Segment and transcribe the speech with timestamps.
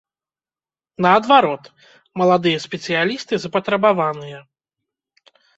[1.05, 1.63] Наадварот,
[2.21, 4.37] маладыя спецыялісты запатрабаваныя.